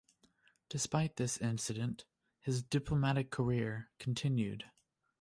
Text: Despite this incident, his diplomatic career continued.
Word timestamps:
Despite 0.69 1.17
this 1.17 1.37
incident, 1.37 2.05
his 2.39 2.63
diplomatic 2.63 3.29
career 3.29 3.91
continued. 3.99 4.63